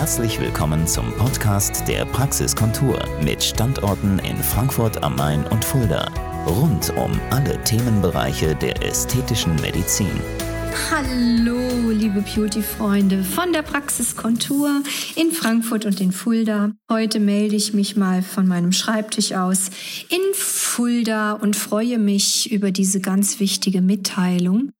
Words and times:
Herzlich 0.00 0.40
willkommen 0.40 0.86
zum 0.86 1.12
Podcast 1.18 1.86
der 1.86 2.06
Praxiskontur 2.06 2.98
mit 3.22 3.44
Standorten 3.44 4.18
in 4.20 4.38
Frankfurt 4.38 5.02
am 5.02 5.14
Main 5.14 5.44
und 5.48 5.62
Fulda. 5.62 6.10
Rund 6.46 6.90
um 6.96 7.20
alle 7.28 7.62
Themenbereiche 7.64 8.54
der 8.54 8.82
ästhetischen 8.82 9.54
Medizin. 9.56 10.08
Hallo, 10.90 11.90
liebe 11.90 12.22
Beauty-Freunde 12.22 13.22
von 13.24 13.52
der 13.52 13.60
Praxiskontur 13.60 14.82
in 15.16 15.32
Frankfurt 15.32 15.84
und 15.84 16.00
in 16.00 16.12
Fulda. 16.12 16.72
Heute 16.90 17.20
melde 17.20 17.56
ich 17.56 17.74
mich 17.74 17.94
mal 17.94 18.22
von 18.22 18.48
meinem 18.48 18.72
Schreibtisch 18.72 19.32
aus 19.32 19.68
in 20.08 20.32
Fulda 20.32 21.32
und 21.32 21.56
freue 21.56 21.98
mich 21.98 22.50
über 22.50 22.70
diese 22.70 23.00
ganz 23.00 23.38
wichtige 23.38 23.82
Mitteilung. 23.82 24.70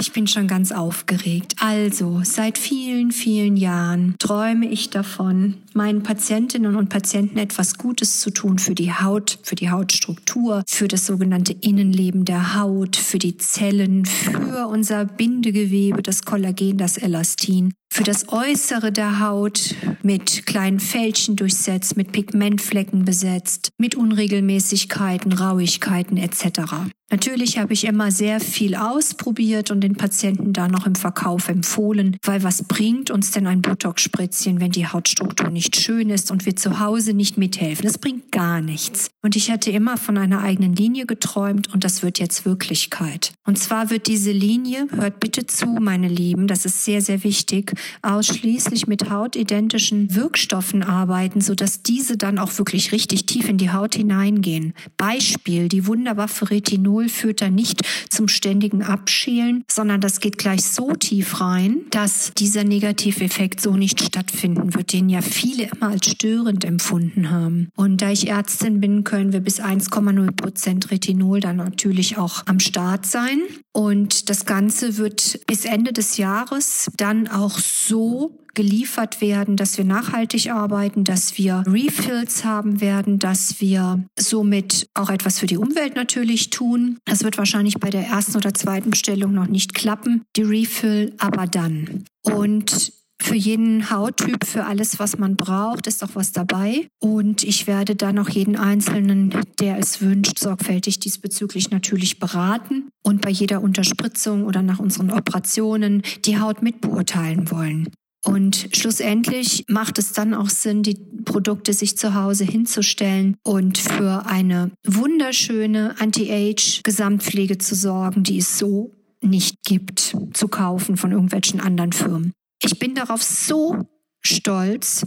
Ich 0.00 0.12
bin 0.12 0.26
schon 0.26 0.48
ganz 0.48 0.72
aufgeregt. 0.72 1.54
Also, 1.60 2.22
seit 2.24 2.58
vielen, 2.58 3.12
vielen 3.12 3.56
Jahren 3.56 4.16
träume 4.18 4.66
ich 4.66 4.90
davon, 4.90 5.54
meinen 5.74 6.02
Patientinnen 6.02 6.76
und 6.76 6.88
Patienten 6.88 7.38
etwas 7.38 7.78
Gutes 7.78 8.20
zu 8.20 8.30
tun 8.30 8.58
für 8.58 8.74
die 8.74 8.92
Haut, 8.92 9.38
für 9.42 9.54
die 9.54 9.70
Hautstruktur, 9.70 10.62
für 10.68 10.88
das 10.88 11.06
sogenannte 11.06 11.52
Innenleben 11.52 12.24
der 12.24 12.56
Haut, 12.56 12.96
für 12.96 13.18
die 13.18 13.36
Zellen, 13.36 14.04
für 14.04 14.66
unser 14.66 15.04
Bindegewebe, 15.04 16.02
das 16.02 16.22
Kollagen, 16.22 16.78
das 16.78 16.96
Elastin 16.98 17.74
für 17.92 18.04
das 18.04 18.30
Äußere 18.30 18.90
der 18.90 19.20
Haut 19.20 19.74
mit 20.02 20.46
kleinen 20.46 20.80
Fältchen 20.80 21.36
durchsetzt, 21.36 21.94
mit 21.94 22.10
Pigmentflecken 22.10 23.04
besetzt, 23.04 23.68
mit 23.76 23.94
Unregelmäßigkeiten, 23.94 25.34
Rauigkeiten 25.34 26.16
etc. 26.16 26.88
Natürlich 27.12 27.58
habe 27.58 27.74
ich 27.74 27.84
immer 27.84 28.10
sehr 28.10 28.40
viel 28.40 28.74
ausprobiert 28.74 29.70
und 29.70 29.82
den 29.82 29.96
Patienten 29.96 30.54
da 30.54 30.66
noch 30.66 30.86
im 30.86 30.94
Verkauf 30.94 31.48
empfohlen, 31.48 32.16
weil 32.24 32.42
was 32.42 32.62
bringt 32.62 33.10
uns 33.10 33.32
denn 33.32 33.46
ein 33.46 33.60
Botox-Spritzchen, 33.60 34.60
wenn 34.60 34.70
die 34.70 34.86
Hautstruktur 34.86 35.50
nicht 35.50 35.76
schön 35.76 36.08
ist 36.08 36.30
und 36.30 36.46
wir 36.46 36.56
zu 36.56 36.80
Hause 36.80 37.12
nicht 37.12 37.36
mithelfen? 37.36 37.84
Das 37.84 37.98
bringt 37.98 38.32
gar 38.32 38.62
nichts. 38.62 39.10
Und 39.22 39.36
ich 39.36 39.50
hatte 39.50 39.70
immer 39.70 39.98
von 39.98 40.16
einer 40.16 40.40
eigenen 40.40 40.74
Linie 40.74 41.04
geträumt 41.04 41.72
und 41.74 41.84
das 41.84 42.02
wird 42.02 42.18
jetzt 42.18 42.46
Wirklichkeit. 42.46 43.34
Und 43.44 43.58
zwar 43.58 43.90
wird 43.90 44.06
diese 44.06 44.32
Linie, 44.32 44.86
hört 44.92 45.20
bitte 45.20 45.46
zu, 45.46 45.66
meine 45.66 46.08
Lieben, 46.08 46.46
das 46.46 46.64
ist 46.64 46.82
sehr, 46.82 47.02
sehr 47.02 47.24
wichtig, 47.24 47.74
ausschließlich 48.02 48.86
mit 48.86 49.10
hautidentischen 49.10 50.14
Wirkstoffen 50.14 50.82
arbeiten, 50.82 51.40
sodass 51.40 51.82
diese 51.82 52.16
dann 52.16 52.38
auch 52.38 52.58
wirklich 52.58 52.92
richtig 52.92 53.26
tief 53.26 53.48
in 53.48 53.58
die 53.58 53.70
Haut 53.70 53.94
hineingehen. 53.94 54.74
Beispiel, 54.96 55.68
die 55.68 55.86
Wunderwaffe 55.86 56.50
Retinol 56.50 57.08
führt 57.08 57.40
da 57.40 57.50
nicht 57.50 57.82
zum 58.10 58.28
ständigen 58.28 58.82
Abschälen, 58.82 59.64
sondern 59.70 60.00
das 60.00 60.20
geht 60.20 60.38
gleich 60.38 60.64
so 60.64 60.92
tief 60.92 61.40
rein, 61.40 61.82
dass 61.90 62.32
dieser 62.36 62.64
Negativeffekt 62.64 63.60
so 63.60 63.76
nicht 63.76 64.02
stattfinden 64.02 64.74
wird, 64.74 64.92
den 64.92 65.08
ja 65.08 65.22
viele 65.22 65.64
immer 65.64 65.88
als 65.88 66.10
störend 66.10 66.64
empfunden 66.64 67.30
haben. 67.30 67.68
Und 67.76 68.02
da 68.02 68.10
ich 68.10 68.28
Ärztin 68.28 68.80
bin, 68.80 69.04
können 69.04 69.32
wir 69.32 69.40
bis 69.40 69.60
1,0 69.60 70.32
Prozent 70.32 70.90
Retinol 70.90 71.40
dann 71.40 71.56
natürlich 71.56 72.18
auch 72.18 72.46
am 72.46 72.60
Start 72.60 73.06
sein. 73.06 73.40
Und 73.72 74.28
das 74.28 74.44
Ganze 74.44 74.98
wird 74.98 75.40
bis 75.46 75.64
Ende 75.64 75.92
des 75.92 76.18
Jahres 76.18 76.90
dann 76.96 77.28
auch 77.28 77.58
so 77.72 78.38
geliefert 78.54 79.20
werden, 79.20 79.56
dass 79.56 79.78
wir 79.78 79.84
nachhaltig 79.84 80.50
arbeiten, 80.50 81.04
dass 81.04 81.38
wir 81.38 81.64
Refills 81.66 82.44
haben 82.44 82.80
werden, 82.80 83.18
dass 83.18 83.60
wir 83.60 84.04
somit 84.18 84.88
auch 84.94 85.08
etwas 85.08 85.38
für 85.38 85.46
die 85.46 85.56
Umwelt 85.56 85.96
natürlich 85.96 86.50
tun. 86.50 86.98
Das 87.06 87.24
wird 87.24 87.38
wahrscheinlich 87.38 87.78
bei 87.80 87.88
der 87.88 88.06
ersten 88.06 88.36
oder 88.36 88.52
zweiten 88.52 88.90
Bestellung 88.90 89.32
noch 89.32 89.46
nicht 89.48 89.72
klappen, 89.72 90.24
die 90.36 90.42
Refill, 90.42 91.14
aber 91.18 91.46
dann. 91.46 92.04
Und 92.22 92.92
für 93.22 93.34
jeden 93.34 93.90
Hauttyp, 93.90 94.44
für 94.44 94.64
alles, 94.64 94.98
was 94.98 95.18
man 95.18 95.36
braucht, 95.36 95.86
ist 95.86 96.02
auch 96.02 96.14
was 96.14 96.32
dabei. 96.32 96.88
Und 97.00 97.42
ich 97.42 97.66
werde 97.66 97.96
dann 97.96 98.18
auch 98.18 98.28
jeden 98.28 98.56
Einzelnen, 98.56 99.34
der 99.60 99.78
es 99.78 100.00
wünscht, 100.00 100.38
sorgfältig 100.38 101.00
diesbezüglich 101.00 101.70
natürlich 101.70 102.18
beraten 102.18 102.88
und 103.02 103.20
bei 103.20 103.30
jeder 103.30 103.62
Unterspritzung 103.62 104.44
oder 104.44 104.62
nach 104.62 104.78
unseren 104.78 105.10
Operationen 105.10 106.02
die 106.24 106.38
Haut 106.38 106.62
mitbeurteilen 106.62 107.50
wollen. 107.50 107.88
Und 108.24 108.68
schlussendlich 108.72 109.64
macht 109.68 109.98
es 109.98 110.12
dann 110.12 110.32
auch 110.32 110.48
Sinn, 110.48 110.82
die 110.82 110.94
Produkte 111.24 111.72
sich 111.72 111.98
zu 111.98 112.14
Hause 112.14 112.44
hinzustellen 112.44 113.36
und 113.42 113.78
für 113.78 114.26
eine 114.26 114.70
wunderschöne 114.86 115.96
Anti-Age-Gesamtpflege 115.98 117.58
zu 117.58 117.74
sorgen, 117.74 118.22
die 118.22 118.38
es 118.38 118.58
so 118.58 118.92
nicht 119.20 119.56
gibt, 119.64 120.16
zu 120.32 120.48
kaufen 120.48 120.96
von 120.96 121.12
irgendwelchen 121.12 121.60
anderen 121.60 121.92
Firmen. 121.92 122.32
Ich 122.64 122.78
bin 122.78 122.94
darauf 122.94 123.22
so 123.22 123.86
stolz 124.20 125.04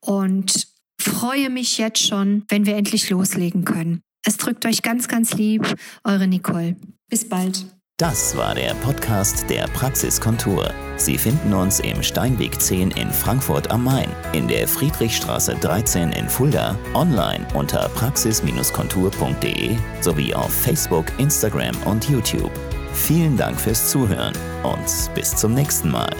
und 0.00 0.68
freue 1.00 1.50
mich 1.50 1.78
jetzt 1.78 2.06
schon, 2.06 2.44
wenn 2.48 2.66
wir 2.66 2.76
endlich 2.76 3.08
loslegen 3.10 3.64
können. 3.64 4.02
Es 4.24 4.36
drückt 4.36 4.66
euch 4.66 4.82
ganz, 4.82 5.08
ganz 5.08 5.32
lieb, 5.34 5.74
eure 6.04 6.26
Nicole. 6.26 6.76
Bis 7.08 7.26
bald. 7.28 7.64
Das 8.00 8.36
war 8.36 8.54
der 8.54 8.74
Podcast 8.74 9.50
der 9.50 9.66
Praxiskontur. 9.68 10.72
Sie 10.96 11.18
finden 11.18 11.52
uns 11.52 11.80
im 11.80 12.00
Steinweg 12.00 12.60
10 12.60 12.92
in 12.92 13.10
Frankfurt 13.10 13.72
am 13.72 13.82
Main, 13.82 14.08
in 14.32 14.46
der 14.46 14.68
Friedrichstraße 14.68 15.56
13 15.56 16.12
in 16.12 16.28
Fulda, 16.28 16.78
online 16.94 17.44
unter 17.54 17.88
praxis-kontur.de 17.88 19.76
sowie 20.00 20.32
auf 20.32 20.52
Facebook, 20.52 21.06
Instagram 21.18 21.76
und 21.86 22.08
YouTube. 22.08 22.52
Vielen 22.92 23.36
Dank 23.36 23.60
fürs 23.60 23.90
Zuhören 23.90 24.34
und 24.62 25.14
bis 25.14 25.34
zum 25.34 25.54
nächsten 25.54 25.90
Mal. 25.90 26.14